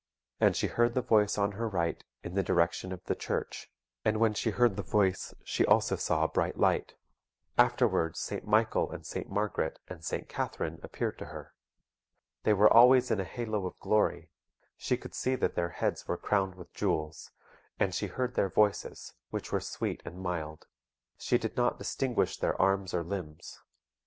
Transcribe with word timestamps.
And 0.39 0.55
she 0.55 0.65
heard 0.65 0.95
the 0.95 1.03
voice 1.03 1.37
on 1.37 1.51
her 1.51 1.69
right, 1.69 2.03
in 2.23 2.33
the 2.33 2.41
direction 2.41 2.91
of 2.91 3.03
the 3.05 3.13
church; 3.13 3.69
and 4.03 4.17
when 4.19 4.33
she 4.33 4.49
heard 4.49 4.75
the 4.75 4.81
voice 4.81 5.35
she 5.43 5.63
also 5.63 5.95
saw 5.95 6.23
a 6.23 6.27
bright 6.27 6.57
light. 6.57 6.95
Afterwards, 7.55 8.19
St. 8.19 8.43
Michael 8.47 8.89
and 8.91 9.05
St. 9.05 9.29
Margaret 9.29 9.77
and 9.87 10.03
St. 10.03 10.27
Catherine 10.27 10.79
appeared 10.81 11.19
to 11.19 11.25
her. 11.25 11.53
They 12.41 12.53
were 12.53 12.67
always 12.73 13.11
in 13.11 13.19
a 13.19 13.23
halo 13.25 13.67
of 13.67 13.77
glory; 13.77 14.31
she 14.75 14.97
could 14.97 15.13
see 15.13 15.35
that 15.35 15.53
their 15.53 15.69
heads 15.69 16.07
were 16.07 16.17
crowned 16.17 16.55
with 16.55 16.73
jewels: 16.73 17.29
and 17.79 17.93
she 17.93 18.07
heard 18.07 18.33
their 18.33 18.49
voices, 18.49 19.13
which 19.29 19.51
were 19.51 19.61
sweet 19.61 20.01
and 20.03 20.19
mild. 20.19 20.65
She 21.19 21.37
did 21.37 21.55
not 21.55 21.77
distinguish 21.77 22.37
their 22.37 22.59
arms 22.59 22.95
or 22.95 23.03
limbs. 23.03 23.59